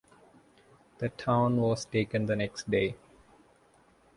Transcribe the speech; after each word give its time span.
That 0.97 1.15
town 1.15 1.57
was 1.57 1.85
taken 1.85 2.25
the 2.25 2.35
next 2.35 2.71
day. 2.71 2.95